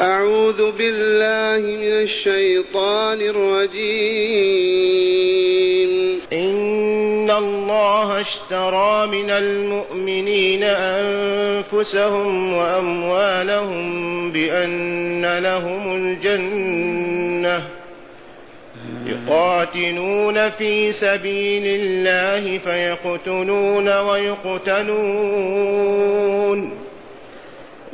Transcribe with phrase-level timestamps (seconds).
[0.00, 4.66] أعوذ بالله من الشيطان الرجيم.
[6.32, 17.66] إن الله اشترى من المؤمنين أنفسهم وأموالهم بأن لهم الجنة
[19.06, 24.86] يقاتلون في سبيل الله فيقتلون ويقتلون.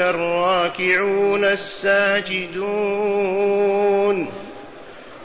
[0.00, 2.70] الراكعون الساجدون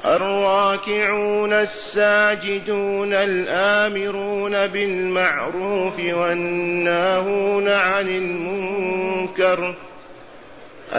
[0.05, 9.75] الراكعون الساجدون الآمرون بالمعروف والناهون عن المنكر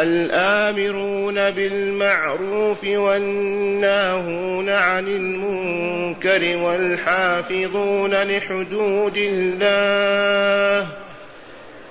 [0.02, 10.88] الآمرون بالمعروف والناهون عن المنكر والحافظون لحدود الله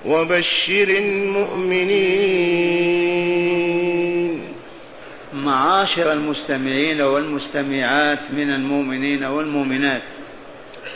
[0.06, 2.36] وبشر المؤمنين.
[5.34, 10.02] معاشر المستمعين والمستمعات من المؤمنين والمؤمنات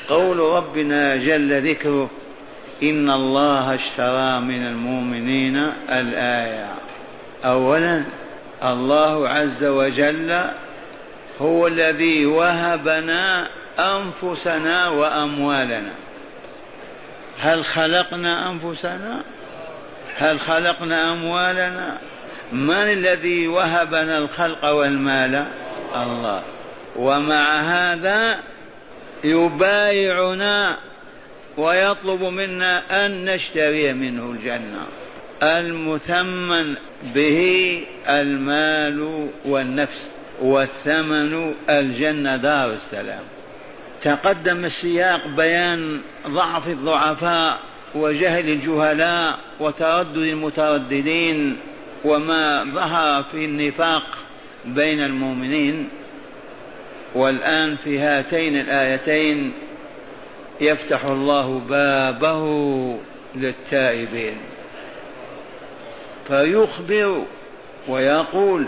[0.08, 2.11] قول ربنا جل ذكره
[2.83, 5.56] إن الله اشترى من المؤمنين
[5.91, 6.89] الآية.
[7.44, 8.05] أولا
[8.64, 10.41] الله عز وجل
[11.41, 15.92] هو الذي وهبنا أنفسنا وأموالنا.
[17.38, 19.22] هل خلقنا أنفسنا؟
[20.17, 21.98] هل خلقنا أموالنا؟
[22.52, 25.46] من الذي وهبنا الخلق والمال؟
[25.96, 26.42] الله.
[26.96, 28.40] ومع هذا
[29.24, 30.77] يبايعنا
[31.56, 34.86] ويطلب منا أن نشتري منه الجنة.
[35.42, 36.77] المثمن
[37.14, 43.23] به المال والنفس والثمن الجنة دار السلام.
[44.00, 47.61] تقدم السياق بيان ضعف الضعفاء
[47.95, 51.56] وجهل الجهلاء وتردد المترددين
[52.05, 54.05] وما ظهر في النفاق
[54.64, 55.89] بين المؤمنين.
[57.14, 59.52] والآن في هاتين الآيتين
[60.61, 62.98] يفتح الله بابه
[63.34, 64.36] للتائبين.
[66.29, 67.25] فيخبر
[67.89, 68.67] ويقول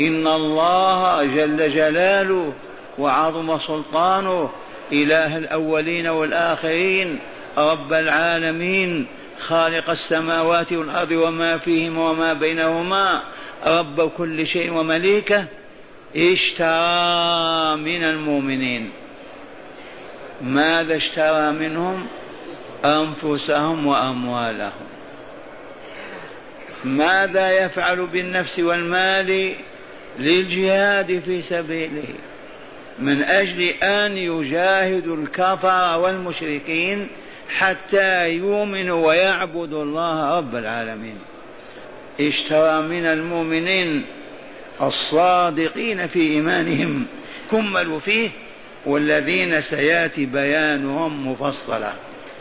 [0.00, 2.52] إن الله جل جلاله
[2.98, 4.50] وعظم سلطانه
[4.92, 7.18] إله الأولين والآخرين
[7.58, 9.06] رب العالمين
[9.40, 13.22] خالق السماوات والأرض وما فيهما وما بينهما
[13.66, 15.44] رب كل شيء ومليكه
[16.16, 18.90] اشترى من المؤمنين.
[20.42, 22.06] ماذا اشترى منهم؟
[22.84, 24.89] أنفسهم وأموالهم.
[26.84, 29.54] ماذا يفعل بالنفس والمال
[30.18, 32.08] للجهاد في سبيله؟
[32.98, 37.08] من أجل أن يجاهدوا الكفر والمشركين
[37.58, 41.18] حتى يؤمنوا ويعبدوا الله رب العالمين.
[42.20, 44.04] اشترى من المؤمنين
[44.82, 47.06] الصادقين في إيمانهم.
[47.50, 48.30] كملوا فيه
[48.86, 51.92] والذين سيأتي بيانهم مفصلا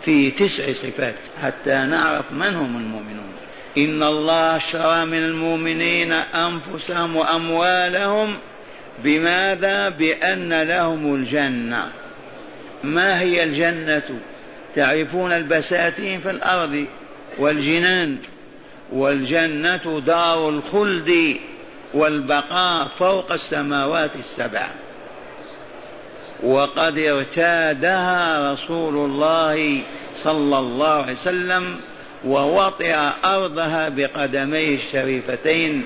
[0.01, 3.38] في تسع صفات حتى نعرف من هم المؤمنون.
[3.85, 8.37] إن الله اشترى من المؤمنين أنفسهم وأموالهم
[9.03, 11.89] بماذا؟ بأن لهم الجنة.
[12.83, 14.19] ما هي الجنة؟
[14.75, 16.85] تعرفون البساتين في الأرض
[17.37, 18.17] والجنان.
[18.91, 21.37] والجنة دار الخلد
[21.93, 24.67] والبقاء فوق السماوات السبع.
[26.43, 29.81] وقد ارتادها رسول الله
[30.15, 31.79] صلى الله عليه وسلم
[32.25, 32.95] ووطئ
[33.25, 35.83] أرضها بقدميه الشريفتين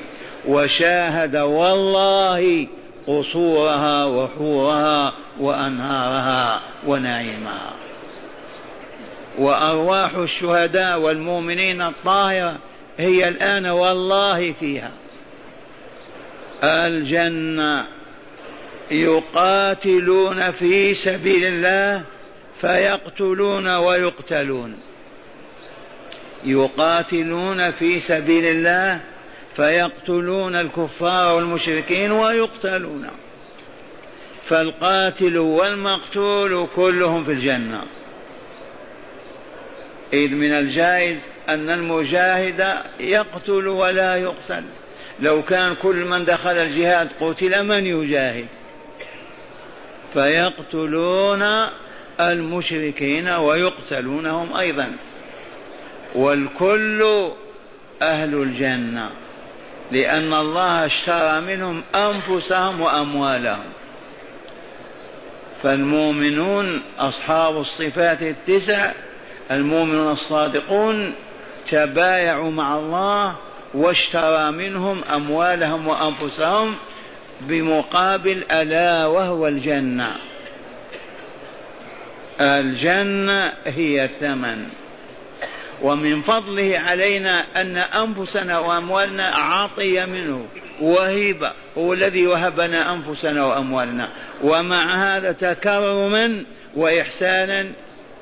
[0.47, 2.67] وشاهد والله
[3.07, 7.73] قصورها وحورها وأنهارها ونعيمها.
[9.37, 12.55] وأرواح الشهداء والمؤمنين الطاهرة
[12.97, 14.91] هي الآن والله فيها.
[16.63, 17.87] الجنة
[18.91, 22.03] يقاتلون في سبيل الله
[22.61, 24.77] فيقتلون ويقتلون.
[26.45, 28.99] يقاتلون في سبيل الله
[29.55, 33.07] فيقتلون الكفار والمشركين ويقتلون.
[34.43, 37.83] فالقاتل والمقتول كلهم في الجنة.
[40.13, 41.17] إذ من الجائز
[41.49, 44.63] أن المجاهد يقتل ولا يقتل.
[45.19, 48.47] لو كان كل من دخل الجهاد قتل من يجاهد؟
[50.13, 51.43] فيقتلون
[52.19, 54.95] المشركين ويقتلونهم أيضا.
[56.15, 57.31] والكل
[58.01, 59.09] أهل الجنة
[59.91, 63.65] لأن الله اشترى منهم أنفسهم وأموالهم.
[65.63, 68.91] فالمؤمنون أصحاب الصفات التسع
[69.51, 71.15] المؤمنون الصادقون
[71.69, 73.35] تبايعوا مع الله
[73.73, 76.75] واشترى منهم أموالهم وأنفسهم
[77.41, 80.15] بمقابل ألا وهو الجنة.
[82.41, 84.65] الجنة هي الثمن.
[85.83, 90.45] ومن فضله علينا أن أنفسنا وأموالنا عطية منه
[90.81, 94.09] وهبة هو الذي وهبنا أنفسنا وأموالنا.
[94.43, 96.43] ومع هذا تكرما
[96.75, 97.71] وإحسانا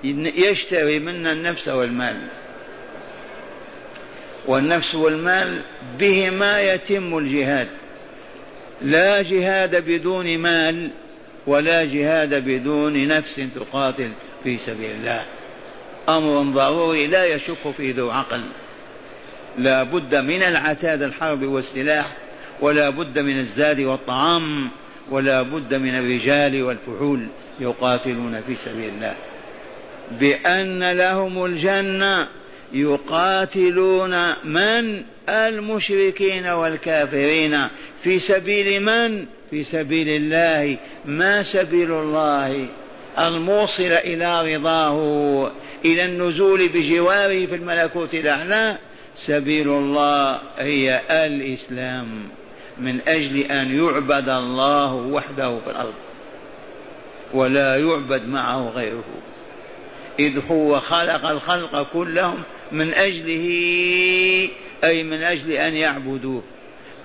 [0.03, 2.17] يشتري منا النفس والمال.
[4.47, 5.61] والنفس والمال
[5.99, 7.67] بهما يتم الجهاد.
[8.81, 10.89] لا جهاد بدون مال
[11.47, 14.11] ولا جهاد بدون نفس تقاتل
[14.43, 15.25] في سبيل الله.
[16.09, 18.43] أمر ضروري لا يشك فيه ذو عقل.
[19.57, 22.17] لا بد من العتاد الحرب والسلاح
[22.61, 24.69] ولا بد من الزاد والطعام
[25.11, 27.27] ولا بد من الرجال والفحول
[27.59, 29.15] يقاتلون في سبيل الله.
[30.11, 32.27] بأن لهم الجنة
[32.73, 37.67] يقاتلون من؟ المشركين والكافرين.
[38.03, 40.77] في سبيل من؟ في سبيل الله.
[41.05, 42.67] ما سبيل الله؟
[43.19, 45.51] الموصل إلى رضاه
[45.85, 48.77] إلى النزول بجواره في الملكوت الأعلى.
[49.15, 52.07] سبيل الله هي الإسلام
[52.77, 55.93] من أجل أن يعبد الله وحده في الأرض
[57.33, 59.03] ولا يعبد معه غيره.
[60.19, 63.47] إذ هو خلق الخلق كلهم من أجله
[64.83, 66.43] أي من أجل أن يعبدوه.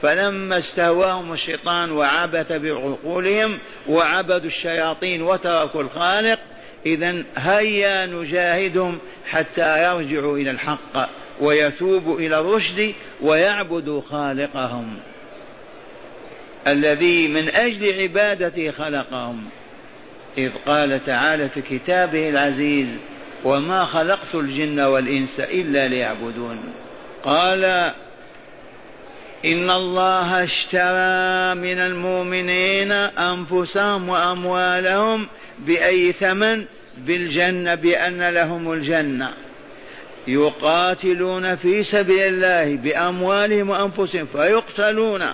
[0.03, 3.59] فلما استهواهم الشيطان وعبث بعقولهم
[3.89, 6.39] وعبدوا الشياطين وتركوا الخالق
[6.87, 11.09] إذا هيا نجاهدهم حتى يرجعوا إلى الحق
[11.41, 14.97] ويتوبوا إلى الرشد ويعبدوا خالقهم
[16.67, 19.45] الذي من أجل عبادته خلقهم.
[20.39, 22.89] إذ قال تعالى في كتابه العزيز
[23.45, 26.61] وما خلقت الجن والإنس إلا ليعبدون
[27.25, 27.93] قال
[29.45, 35.29] إن الله اشترى من المؤمنين أنفسهم وأموالهم
[35.59, 36.65] بأي ثمن
[36.99, 39.35] بالجنة بأن لهم الجنة.
[40.29, 45.25] يقاتلون في سبيل الله بأموالهم وأنفسهم فيقتلون.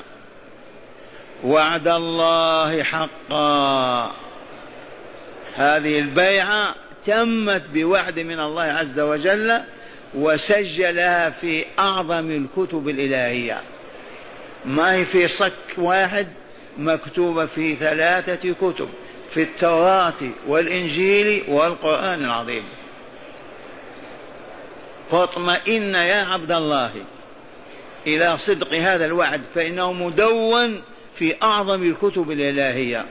[1.44, 4.12] وعد الله حقا.
[5.55, 6.75] هذه البيعة
[7.06, 9.60] تمت بوعد من الله عز وجل
[10.14, 13.62] وسجلها في أعظم الكتب الإلهية.
[14.64, 16.28] ما هي في صك واحد
[16.78, 18.88] مكتوبة في ثلاثة كتب
[19.30, 20.14] في التوراة
[20.46, 22.64] والإنجيل والقرآن العظيم.
[25.10, 26.92] فاطمئن يا عبد الله
[28.06, 30.82] إلى صدق هذا الوعد فإنه مدون
[31.14, 33.06] في أعظم الكتب الإلهية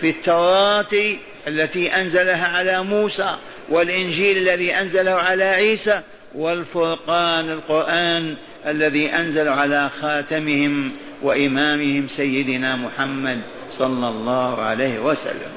[0.00, 3.36] في التوراة التي أنزلها على موسى
[3.68, 6.00] والإنجيل الذي أنزله على عيسى
[6.34, 8.36] والفرقان القرآن
[8.66, 13.40] الذي أنزل على خاتمهم وإمامهم سيدنا محمد
[13.78, 15.52] صلى الله عليه وسلم.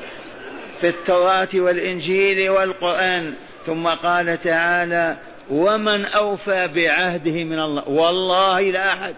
[0.81, 3.33] في التوراة والإنجيل والقرآن
[3.65, 5.17] ثم قال تعالى
[5.49, 9.15] ومن أوفى بعهده من الله والله لا أحد.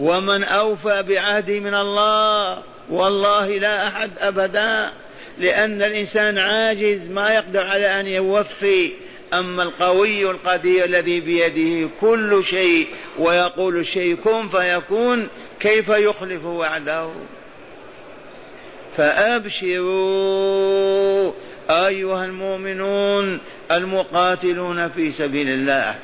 [0.00, 4.90] ومن أوفى بعهده من الله والله لا أحد أبدا.
[5.38, 8.92] لأن الإنسان عاجز ما يقدر على أن يوفي.
[9.32, 15.28] أما القوي القدير الذي بيده كل شيء ويقول الشيء كن فيكون
[15.60, 17.10] كيف يخلف وعده.
[18.96, 19.92] فأبشروا
[21.70, 23.38] أيها المؤمنون
[23.70, 25.94] المقاتلون في سبيل الله.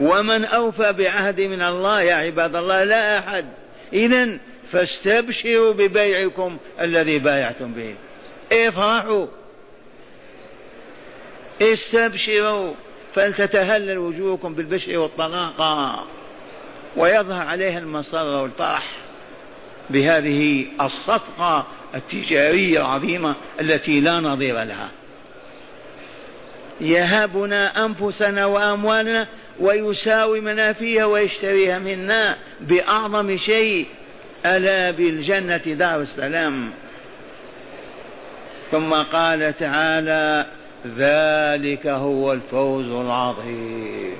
[0.00, 3.44] ومن أوفى بعهد من الله يا عباد الله لا أحد.
[3.92, 4.38] إذا
[4.72, 7.94] فاستبشروا ببيعكم الذي بايعتم به.
[8.52, 9.26] افرحوا.
[11.62, 12.74] استبشروا
[13.14, 16.04] فلتتهلل وجوهكم بالبشر والطلاقة
[16.96, 18.96] ويظهر عليها المسر والفرح
[19.90, 24.90] بهذه الصفقة التجارية العظيمة التي لا نظير لها.
[26.80, 29.26] يهبنا أنفسنا وأموالنا
[29.60, 33.86] ويساوي منافيها ويشتريها منا بأعظم شيء
[34.46, 36.70] ألا بالجنة دار السلام.
[38.70, 40.46] ثم قال تعالى
[40.86, 44.16] ذلك هو الفوز العظيم.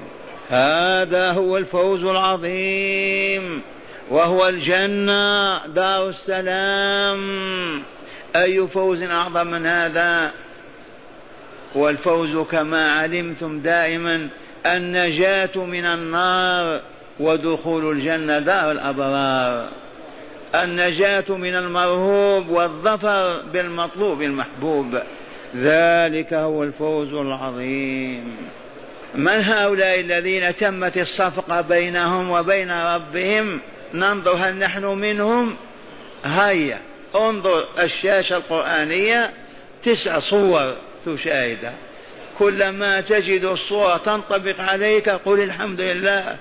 [0.48, 3.62] هذا هو الفوز العظيم.
[4.10, 7.82] وهو الجنة دار السلام.
[8.36, 10.30] أي فوز أعظم من هذا؟
[11.74, 14.28] والفوز كما علمتم دائما
[14.66, 16.80] النجاة من النار
[17.20, 19.68] ودخول الجنة دار الأبرار.
[20.54, 24.98] النجاة من المرهوب والظفر بالمطلوب المحبوب.
[25.56, 28.36] ذلك هو الفوز العظيم.
[29.14, 33.60] من هؤلاء الذين تمت الصفقة بينهم وبين ربهم؟
[33.94, 35.56] ننظر هل نحن منهم؟
[36.24, 36.78] هيا
[37.16, 39.30] انظر الشاشة القرآنية
[39.82, 40.76] تسع صور
[41.06, 41.74] تشاهدها.
[42.38, 46.36] كلما تجد الصورة تنطبق عليك قل الحمد لله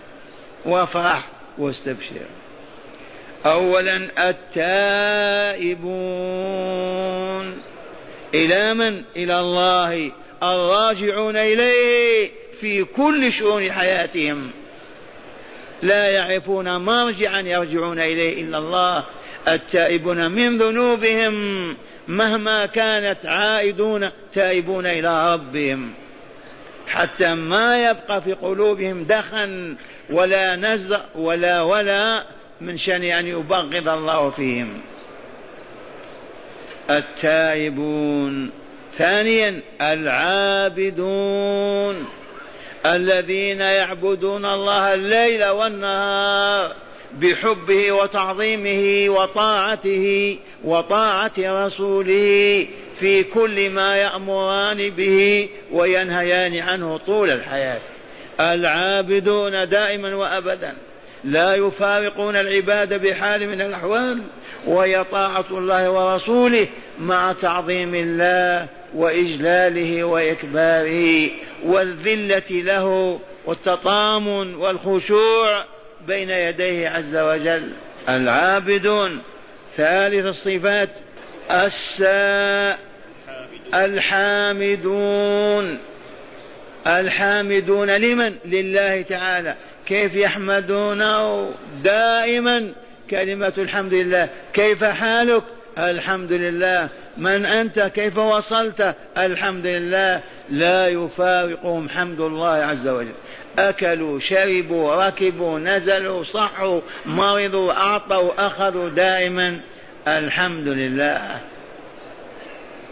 [0.65, 1.25] وافرح
[1.57, 2.25] واستبشر.
[3.45, 5.67] أولا التائبون.
[8.33, 10.11] إلى من؟ إلى الله.
[10.43, 12.31] الراجعون إليه
[12.61, 14.51] في كل شؤون حياتهم.
[15.83, 19.05] لا يعرفون مرجعا يرجعون إليه إلا الله.
[19.47, 21.67] التائبون من ذنوبهم
[22.07, 25.93] مهما كانت عائدون تائبون إلى ربهم.
[26.87, 29.75] حتى ما يبقى في قلوبهم دخن
[30.09, 32.23] ولا نزع ولا ولا
[32.61, 34.81] من شأن أن يبغض الله فيهم.
[36.89, 38.49] التائبون.
[38.97, 40.97] ثانيا العابدون.
[42.85, 46.71] الذين يعبدون الله الليل والنهار
[47.21, 52.67] بحبه وتعظيمه وطاعته وطاعة رسوله
[52.99, 57.79] في كل ما يأمران به وينهيان عنه طول الحياة.
[58.39, 60.75] العابدون دائما وأبدا.
[61.27, 64.21] لا يفارقون العباد بحال من الأحوال
[64.67, 66.67] وهي طاعة الله ورسوله
[66.99, 71.29] مع تعظيم الله وإجلاله وإكباره
[71.65, 75.65] والذلة له والتطامن والخشوع
[76.07, 77.71] بين يديه عز وجل.
[78.09, 79.19] العابدون
[79.77, 80.89] ثالث الصفات
[81.51, 82.79] الساء
[83.73, 85.79] الحامدون.
[86.87, 89.55] الحامدون لمن؟ لله تعالى.
[89.87, 91.51] كيف يحمدونه
[91.83, 92.71] دائما
[93.09, 94.29] كلمة الحمد لله.
[94.53, 95.43] كيف حالك؟
[95.77, 96.89] الحمد لله.
[97.17, 100.21] من أنت؟ كيف وصلت؟ الحمد لله.
[100.49, 103.13] لا يفارقهم حمد الله عز وجل.
[103.59, 109.61] أكلوا شربوا ركبوا نزلوا صحوا مرضوا أعطوا أخذوا دائما
[110.07, 111.41] الحمد لله.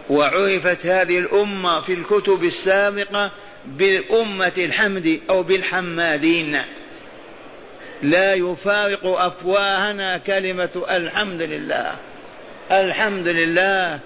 [0.10, 3.32] وعرفت هذه الأمة في الكتب السابقة
[3.66, 6.58] بالأمة الحمد أو بالحمادين.
[8.02, 11.96] لا يفارق أفواهنا كلمة الحمد لله.
[12.72, 14.00] الحمد لله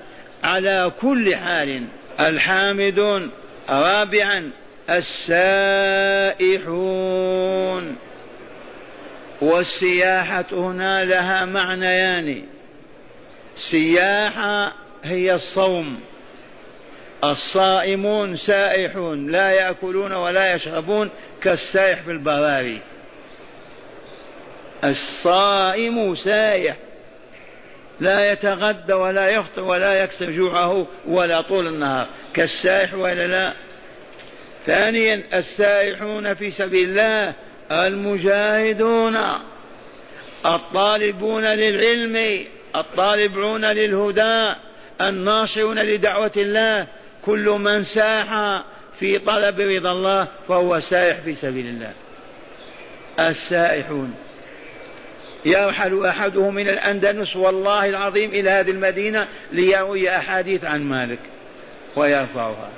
[0.44, 1.84] على كل حال.
[2.20, 3.32] الحامدون
[3.70, 4.52] رابعا
[4.90, 6.50] السائحون.
[9.42, 12.44] والسياحة هنا لها معنيان.
[13.58, 16.00] سياحة هي الصوم.
[17.24, 21.10] الصائمون سائحون لا يأكلون ولا يشربون
[21.42, 22.82] كالسائح في البراري.
[24.84, 26.76] الصائم سائح
[28.00, 32.08] لا يتغدى ولا يفطر ولا يكسر جوعه ولا طول النهار.
[32.34, 33.54] كالسائح ولا لا.
[34.66, 37.34] ثانيا السائحون في سبيل الله
[37.72, 39.18] المجاهدون
[40.46, 42.46] الطالبون للعلم
[42.76, 44.56] الطالبون للهدى
[45.02, 46.88] الناصرون لدعوة الله.
[47.26, 48.62] كل من ساح
[49.00, 51.94] في طلب رضا الله فهو سائح في سبيل الله.
[53.20, 54.29] السائحون.
[55.46, 61.20] يرحل أحدهم من الأندلس والله العظيم إلى هذه المدينة ليروي أحاديث عن مالك
[61.96, 62.70] ويرفعها.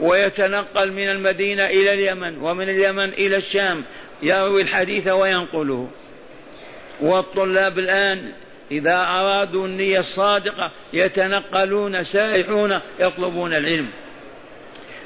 [0.00, 3.84] ويتنقل من المدينة إلى اليمن ومن اليمن إلى الشام
[4.22, 5.90] يروي الحديث وينقله.
[7.00, 8.32] والطلاب الآن
[8.70, 13.90] إذا أرادوا النية الصادقة يتنقلون سائحون يطلبون العلم.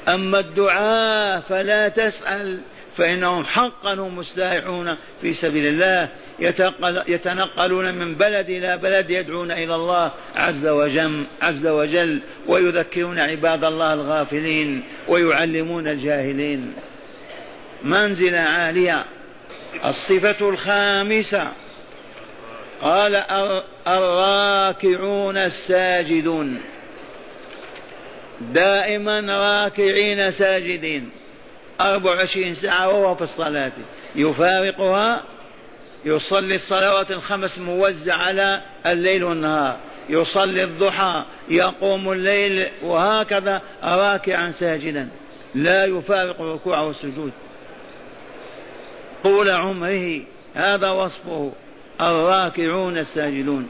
[0.07, 2.59] أما الدعاء فلا تسأل
[2.97, 6.09] فإنهم حقا هم السائحون في سبيل الله.
[7.07, 13.93] يتنقلون من بلد إلى بلد يدعون إلى الله عز وجل عز وجل ويذكرون عباد الله
[13.93, 16.73] الغافلين ويعلمون الجاهلين.
[17.83, 19.05] منزلة عالية.
[19.85, 21.51] الصفة الخامسة.
[22.81, 23.15] قال
[23.87, 26.61] الراكعون الساجدون.
[28.41, 31.09] دائما راكعين ساجدين.
[31.81, 33.71] أربع وعشرين ساعة وهو في الصلاة.
[34.15, 35.23] يفارقها
[36.05, 39.77] يصلي الصلوات الخمس موزع على الليل والنهار.
[40.09, 45.09] يصلي الضحى يقوم الليل وهكذا راكعا ساجدا.
[45.55, 47.31] لا يفارق الركوع والسجود.
[49.23, 50.21] طول عمره
[50.53, 51.53] هذا وصفه.
[52.01, 53.67] الراكعون الساجدون.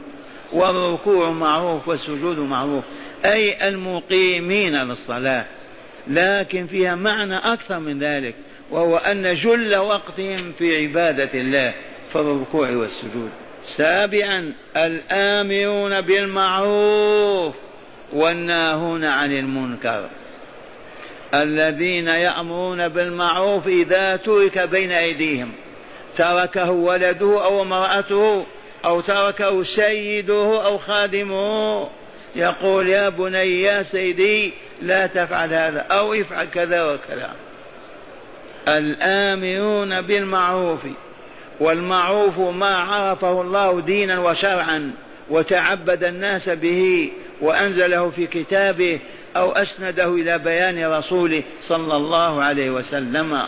[0.52, 2.84] والركوع معروف والسجود معروف.
[3.24, 5.46] أي المقيمين للصلاة.
[6.08, 8.34] لكن فيها معنى أكثر من ذلك
[8.70, 11.74] وهو أن جل وقتهم في عبادة الله.
[12.12, 13.30] في الركوع والسجود.
[13.64, 17.54] سابعا الآمرون بالمعروف
[18.12, 20.08] والناهون عن المنكر.
[21.34, 25.52] الذين يأمرون بالمعروف إذا ترك بين أيديهم.
[26.16, 28.46] تركه ولده أو امرأته
[28.84, 31.88] أو تركه سيده أو خادمه.
[32.36, 34.52] يقول يا بني يا سيدي
[34.82, 37.30] لا تفعل هذا أو افعل كذا وكذا.
[38.68, 40.80] الآمرون بالمعروف.
[41.60, 44.90] والمعروف ما عرفه الله دينا وشرعا
[45.30, 49.00] وتعبد الناس به وأنزله في كتابه
[49.36, 53.42] أو أسنده إلى بيان رسوله صلى الله عليه وسلم.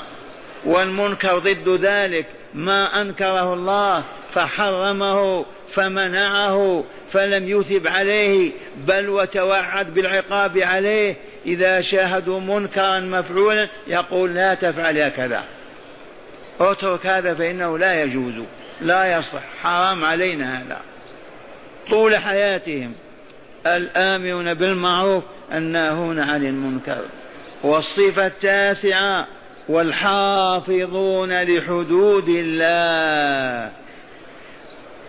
[0.65, 4.05] والمنكر ضد ذلك ما أنكره الله
[4.35, 11.17] فحرمه فمنعه فلم يثب عليه بل وتوعد بالعقاب عليه.
[11.47, 15.45] إذا شاهدوا منكرا مفعولا يقول لا تفعل هكذا.
[16.71, 18.35] اترك هذا فإنه لا يجوز
[18.81, 20.81] لا يصح حرام علينا هذا.
[21.91, 22.95] طول حياتهم
[23.67, 27.05] الآمرون بالمعروف الناهون عن المنكر.
[27.63, 29.27] والصفة التاسعة
[29.69, 33.73] والحافظون لحدود الله.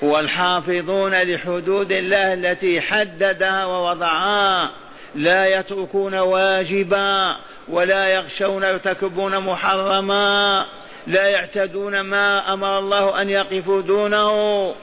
[0.02, 4.70] والحافظون لحدود الله التي حددها ووضعها.
[5.16, 7.36] لا يتركون واجبا
[7.68, 10.66] ولا يغشون يرتكبون محرما.
[11.08, 14.76] لا يعتدون ما أمر الله أن يقفوا دونه.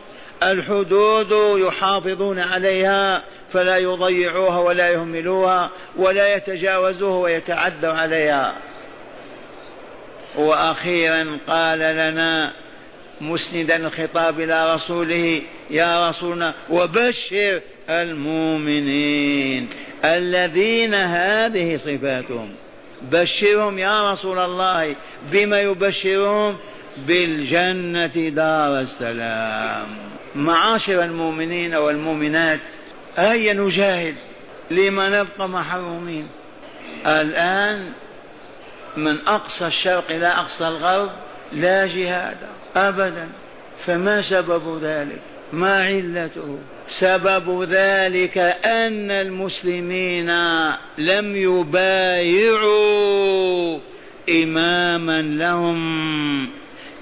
[0.43, 3.23] الحدود يحافظون عليها
[3.53, 8.56] فلا يضيعوها ولا يهملوها ولا يتجاوزوها ويتعدوا عليها.
[10.37, 12.52] وأخيرا قال لنا
[13.21, 19.69] مسندا الخطاب إلى رسوله يا رسولنا وبشر المؤمنين
[20.04, 22.54] الذين هذه صفاتهم.
[23.02, 24.97] بشرهم يا رسول الله
[25.32, 26.56] بما يبشرهم
[27.06, 29.89] بالجنة دار السلام.
[30.34, 32.60] معاشر المؤمنين والمؤمنات
[33.17, 34.15] هيا نجاهد
[34.71, 36.28] لما نبقى محرومين؟
[37.06, 37.93] الآن
[38.97, 41.10] من أقصى الشرق إلى أقصى الغرب
[41.52, 42.36] لا جهاد
[42.76, 43.28] أبدا
[43.86, 46.58] فما سبب ذلك؟ ما علته.
[46.89, 50.30] سبب ذلك أن المسلمين
[50.99, 52.99] لم يبايعوا
[54.43, 56.50] إماما لهم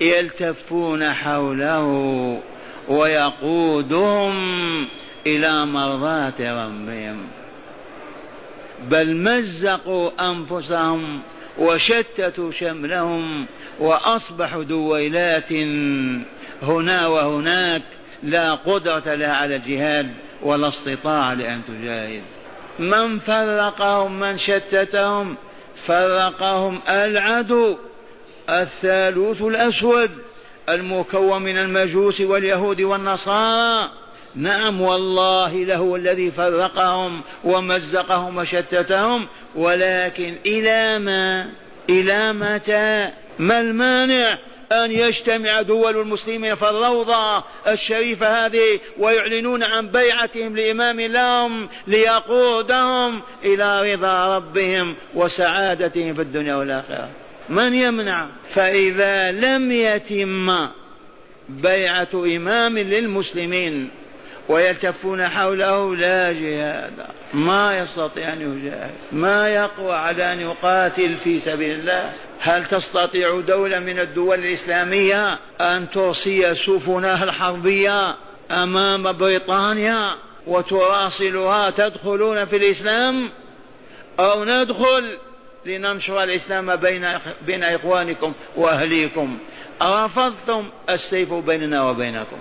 [0.00, 2.40] يلتفون حوله
[2.88, 4.36] ويقودهم
[5.26, 7.26] إلى مرضات ربهم.
[8.90, 11.20] بل مزقوا أنفسهم
[11.58, 13.46] وشتتوا شملهم
[13.80, 15.52] وأصبحوا دويلات
[16.62, 17.82] هنا وهناك
[18.22, 22.22] لا قدرة لها على الجهاد ولا استطاعة لأن تجاهد.
[22.78, 25.36] من فرقهم من شتتهم
[25.86, 27.76] فرقهم العدو
[28.50, 30.10] الثالوث الأسود
[30.68, 33.90] المكون من المجوس واليهود والنصارى.
[34.34, 41.50] نعم والله له الذي فرقهم ومزقهم وشتتهم ولكن إلى ما
[41.90, 44.38] إلى متى؟ ما المانع؟
[44.72, 53.94] أن يجتمع دول المسلمين في الروضة الشريفة هذه ويعلنون عن بيعتهم لإمام لهم ليقودهم إلى
[53.94, 57.08] رضا ربهم وسعادتهم في الدنيا والآخرة.
[57.48, 60.68] من يمنع؟ فإذا لم يتم
[61.48, 63.90] بيعة إمام للمسلمين
[64.48, 66.92] ويلتفون حوله لا جهاد.
[67.34, 68.94] ما يستطيع أن يجاهد.
[69.12, 72.12] ما يقوى على أن يقاتل في سبيل الله.
[72.40, 78.16] هل تستطيع دولة من الدول الإسلامية أن ترسي سفنها الحربية
[78.50, 80.14] أمام بريطانيا
[80.46, 83.28] وتواصلها تدخلون في الإسلام
[84.20, 85.18] أو ندخل
[85.66, 87.06] لننشر الإسلام بين
[87.46, 89.38] بين إخوانكم وأهليكم؟
[89.82, 92.36] رفضتم السيف بيننا وبينكم.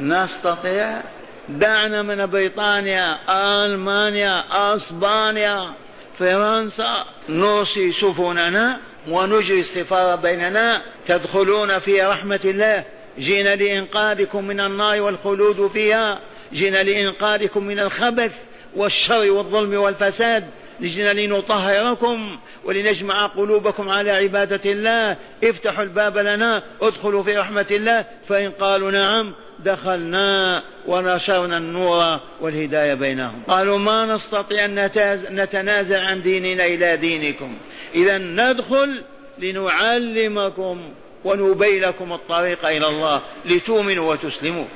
[0.00, 1.00] نستطيع
[1.48, 5.72] دعنا من بريطانيا ألمانيا أسبانيا
[6.18, 7.04] فرنسا.
[7.28, 10.82] نوصي سفننا ونجري السفارة بيننا.
[11.06, 12.84] تدخلون في رحمة الله.
[13.18, 16.20] جينا لإنقاذكم من النار والخلود فيها.
[16.52, 18.32] جينا لإنقاذكم من الخبث
[18.76, 20.44] والشر والظلم والفساد.
[20.80, 25.16] جئنا لنطهركم ولنجمع قلوبكم على عبادة الله.
[25.44, 28.04] افتحوا الباب لنا ادخلوا في رحمة الله.
[28.28, 33.42] فإن قالوا نعم دخلنا ونشرنا النور والهداية بينهم.
[33.48, 34.90] قالوا ما نستطيع أن
[35.30, 37.56] نتنازع عن ديننا إلى دينكم.
[37.94, 39.02] إذا ندخل
[39.38, 40.80] لنعلمكم
[41.24, 44.66] ونبين لكم الطريق إلى الله لتؤمنوا وتسلموا.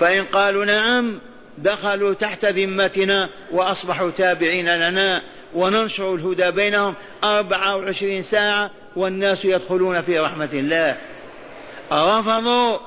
[0.00, 1.18] فإن قالوا نعم
[1.58, 5.22] دخلوا تحت ذمتنا وأصبحوا تابعين لنا
[5.54, 6.94] وننشر الهدى بينهم.
[7.24, 10.96] أربعة وعشرين ساعة والناس يدخلون في رحمة الله.
[11.92, 12.78] رفضوا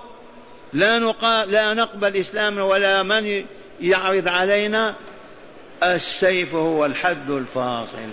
[0.75, 1.45] لا, نقا...
[1.45, 3.45] لا نقبل إسلام ولا من
[3.81, 4.95] يعرض علينا.
[5.83, 8.09] السيف هو الحد الفاصل.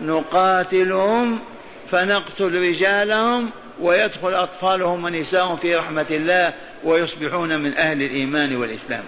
[0.00, 1.40] نقاتلهم
[1.90, 6.52] فنقتل رجالهم ويدخل أطفالهم ونساءهم في رحمة الله
[6.84, 9.04] ويصبحون من أهل الإيمان والإسلام.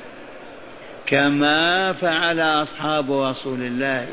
[1.07, 4.09] كما فعل أصحاب رسول الله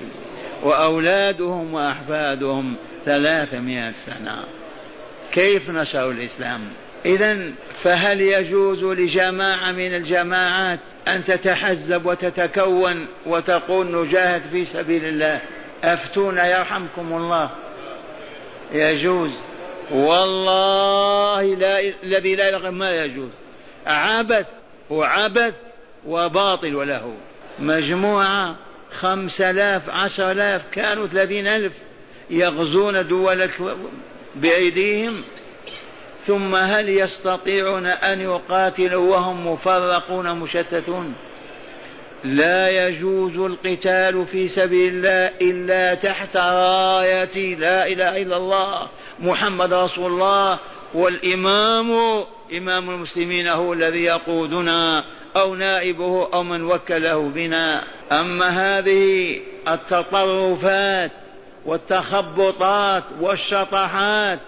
[0.64, 4.44] وأولادهم وأحفادهم ثلاثمائة سنة.
[5.32, 6.62] كيف نشروا الإسلام؟
[7.06, 7.52] إذا
[7.84, 15.42] فهل يجوز لجماعة من الجماعات أن تتحزب وتتكون وتقول نجاهد في سبيل الله؟
[15.84, 17.50] أفتونا يرحمكم الله.
[18.72, 19.32] يجوز.
[19.92, 23.30] والله لا الذي لا يرغب ما يجوز.
[23.88, 24.46] عبث
[24.90, 25.54] وعبث
[26.06, 27.14] وباطل وله.
[27.60, 28.56] مجموعة
[29.00, 31.74] خمسة آلاف عشر آلاف كانوا ثلاثين ألف
[32.30, 33.50] يغزون دول
[34.36, 35.24] بأيديهم
[36.28, 41.14] ثم هل يستطيعون أن يقاتلوا وهم مفرقون مشتتون؟
[42.24, 48.88] لا يجوز القتال في سبيل الله إلا تحت راية لا إله إلا الله
[49.20, 50.60] محمد رسول الله
[50.94, 51.92] والإمام
[52.58, 55.04] إمام المسلمين هو الذي يقودنا
[55.36, 57.84] أو نائبه أو من وكله بنا.
[58.12, 61.12] أما هذه التطرفات
[61.66, 64.40] والتخبطات والشطحات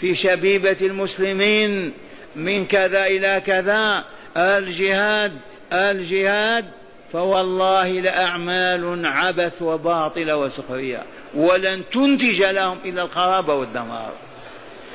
[0.00, 1.92] في شبيبة المسلمين
[2.36, 4.04] من كذا إلى كذا
[4.36, 5.32] الجهاد
[5.72, 6.64] الجهاد
[7.12, 11.02] فوالله لأعمال عبث وباطل وسخرية.
[11.34, 14.12] ولن تنتج لهم إلا الخراب والدمار.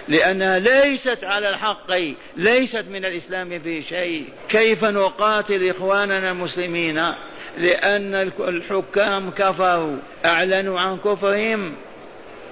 [0.07, 1.91] لأنها ليست على الحق
[2.37, 4.25] ليست من الإسلام في شيء.
[4.49, 7.01] كيف نقاتل إخواننا المسلمين؟
[7.57, 11.73] لأن الحكام كفروا أعلنوا عن كفرهم.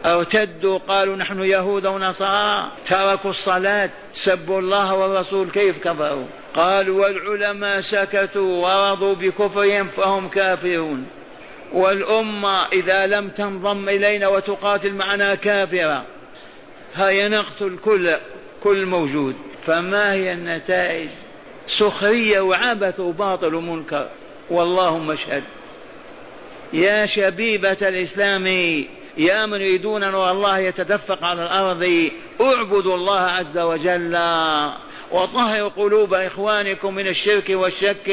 [0.06, 6.26] أرتدوا قالوا نحن يهود ونصارى تركوا الصلاة سبوا الله والرسول كيف كفروا.
[6.56, 11.08] قالوا والعلماء سكتوا ورضوا بكفرهم فهم كافرون.
[11.74, 16.06] والأمة إذا لم تنضم إلينا وتقاتل معنا كافرة.
[16.96, 18.10] هيا نقتل كل
[18.64, 19.36] كل موجود.
[19.66, 21.10] فما هي النتائج؟
[21.68, 24.08] سخرية وعبث وباطل ومنكر.
[24.50, 25.44] والله مشهد.
[26.74, 28.48] يا شبيبة الإسلام
[29.17, 32.10] يا من يريدون نور الله يتدفق على الأرض
[32.41, 34.17] اعبدوا الله عز وجل
[35.12, 38.12] وطهروا قلوب إخوانكم من الشرك والشك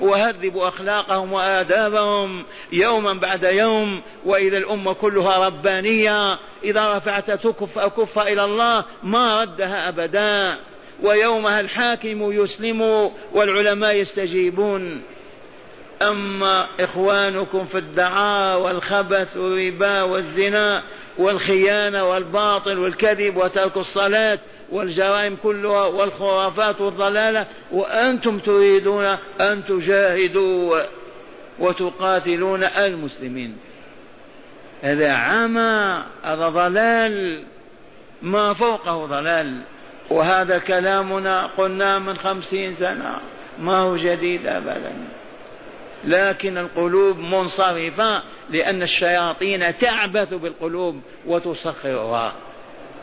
[0.00, 6.38] وهذبوا أخلاقهم وآدابهم يوما بعد يوم وإذا الأمة كلها ربانية.
[6.64, 10.58] إذا رفعت تكف أكف إلى الله ما ردها أبدا.
[11.02, 15.02] ويومها الحاكم يسلم والعلماء يستجيبون.
[16.02, 20.82] أما إخوانكم في الدعاء والخبث والربا والزنا
[21.18, 24.38] والخيانة والباطل والكذب وترك الصلاة
[24.70, 29.04] والجرائم كلها والخرافات والضلالة وأنتم تريدون
[29.40, 30.82] أن تجاهدوا
[31.58, 33.56] وتقاتلون المسلمين.
[34.82, 37.42] هذا عمى هذا ضلال
[38.22, 39.60] ما فوقه ضلال.
[40.10, 43.18] وهذا كلامنا قلنا من خمسين سنة
[43.58, 44.92] ما هو جديد أبدا.
[46.06, 52.32] لكن القلوب منصرفة لأن الشياطين تعبث بالقلوب وتسخرها.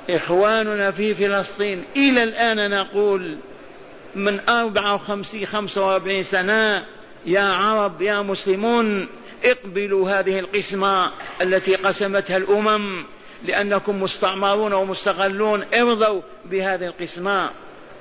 [0.10, 3.38] إخواننا في فلسطين إلى الآن نقول
[4.16, 6.86] من أربعة وخمسين خمسة وأربعين سنة
[7.26, 9.08] يا عرب يا مسلمون
[9.46, 11.12] اقبلوا هذه القسمة
[11.42, 13.04] التي قسمتها الأمم
[13.44, 17.50] لأنكم مستعمرون ومستغلون ارضوا بهذه القسمة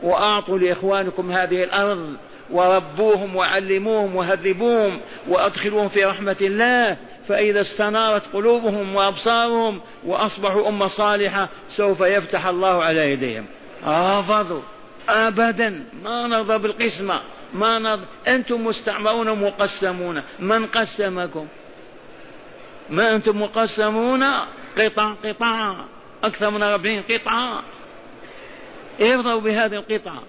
[0.02, 2.16] وأعطوا لإخوانكم هذه الأرض.
[2.50, 6.96] وربوهم وعلموهم وهذبوهم وأدخلوهم في رحمة الله
[7.28, 13.46] فإذا استنارت قلوبهم وأبصارهم وأصبحوا أمة صالحة سوف يفتح الله على يديهم.
[13.86, 14.62] رفضوا
[15.08, 15.84] أبدا.
[16.02, 17.20] ما نرضى بالقسمة.
[17.54, 18.04] ما نرضى.
[18.28, 20.22] أنتم مستعمرون مقسمون.
[20.38, 21.46] من قسمكم؟
[22.90, 24.24] ما أنتم مقسمون؟
[24.78, 25.74] قطع قطع
[26.24, 27.62] أكثر من أربعين قطعة
[29.00, 30.22] ارضوا بهذه القطعة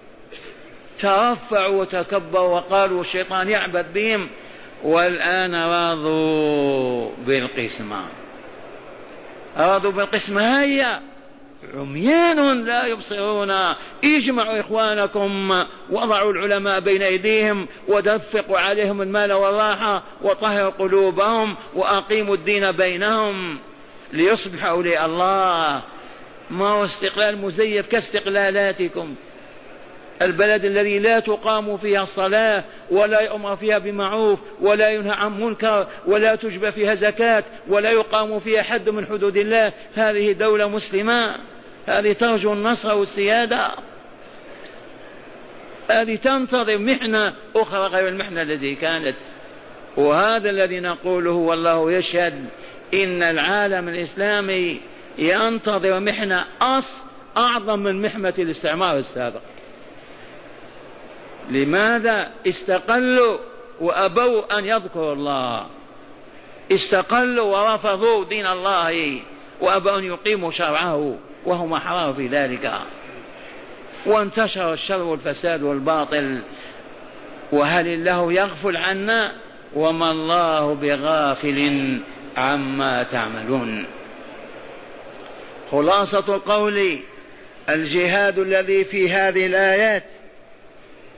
[1.00, 4.28] ترفعوا وتكبروا وقالوا الشيطان يعبث بهم
[4.84, 8.04] والآن راضوا بالقسمة.
[9.56, 11.02] أرادوا بالقسمة هيا.
[11.74, 13.50] عميان لا يبصرون.
[14.04, 23.58] اجمعوا إخوانكم وضعوا العلماء بين أيديهم ودفقوا عليهم المال والراحة وطهروا قلوبهم وأقيموا الدين بينهم
[24.12, 25.82] ليصبح أولياء الله
[26.50, 29.14] ما هو استقلال مزيف كاستقلالاتكم؟
[30.22, 36.34] البلد الذي لا تقام فيها الصلاة ولا يؤمر فيها بمعروف ولا ينهى عن منكر ولا
[36.34, 41.36] تجبى فيها زكاة ولا يقام فيها حد من حدود الله هذه دولة مسلمة.
[41.86, 43.70] هذه ترجو النصر والسيادة.
[45.90, 49.16] هذه تنتظر محنة أخرى غير المحنة التي كانت.
[49.96, 52.44] وهذا الذي نقوله والله يشهد
[52.94, 54.80] إن العالم الإسلامي
[55.18, 57.02] ينتظر محنة أص
[57.36, 59.40] أعظم من محنة الاستعمار السابق.
[61.50, 63.38] لماذا استقلوا
[63.80, 65.66] وأبوا أن يذكروا الله؟
[66.72, 69.20] استقلوا ورفضوا دين الله
[69.60, 72.72] وأبوا أن يقيموا شرعه وهم أحرار في ذلك.
[74.06, 76.40] وانتشر الشر والفساد والباطل.
[77.52, 79.32] وهل الله يغفل عنا؟
[79.74, 82.00] وما الله بغافل
[82.36, 83.86] عما تعملون.
[85.70, 86.98] خلاصة القول
[87.68, 90.04] الجهاد الذي في هذه الآيات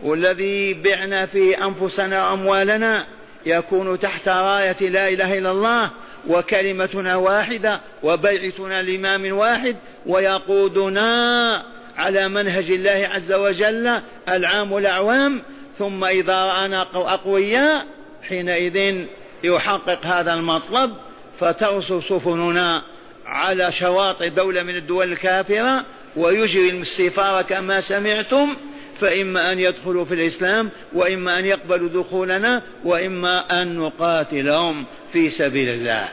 [0.02, 3.06] والذي بعنا فيه أنفسنا وأموالنا
[3.46, 5.90] يكون تحت راية لا إله إلا الله
[6.28, 11.62] وكلمتنا واحدة وبيعتنا لإمام واحد ويقودنا
[11.96, 15.42] على منهج الله عز وجل العام الأعوام.
[15.78, 17.86] ثم إذا رأنا أقوياء
[18.22, 19.04] حينئذ
[19.44, 20.94] يحقق هذا المطلب
[21.40, 22.82] فترسو سفننا
[23.26, 25.84] على شواطئ دولة من الدول الكافرة
[26.16, 28.56] ويجري السفارة كما سمعتم.
[29.00, 36.08] فإما أن يدخلوا في الإسلام وإما أن يقبلوا دخولنا وإما أن نقاتلهم في سبيل الله.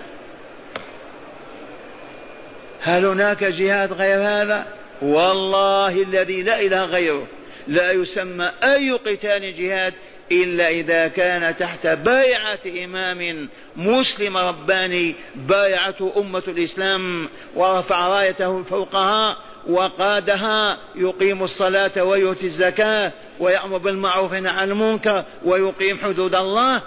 [2.82, 4.68] هل هناك جهاد غير هذا؟
[5.02, 7.28] والله الذي لا إله غيره.
[7.68, 9.94] لا يسمى أي قتال جهاد
[10.32, 15.16] إلا إذا كان تحت بايعة إمام مسلم رباني.
[15.36, 19.38] بايعته أمة الإسلام ورفع رايته فوقها
[19.68, 26.82] وقادها يقيم الصلاة ويؤتي الزكاة ويأمر بالمعروف عن المنكر ويقيم حدود الله.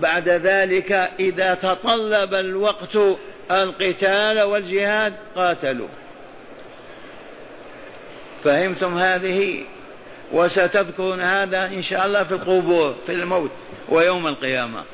[0.00, 2.96] بعد ذلك إذا تطلب الوقت
[3.50, 5.88] القتال والجهاد قاتلوا.
[8.44, 9.64] فهمتم هذه؟
[10.32, 13.50] وستذكرون هذا إن شاء الله في القبور في الموت
[13.88, 14.84] ويوم القيامة.